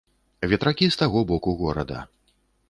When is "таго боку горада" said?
1.01-2.01